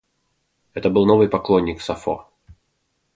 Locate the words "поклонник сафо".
1.29-2.25